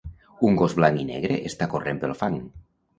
[0.49, 2.45] Un gos blanc i negre està corrent pel fang.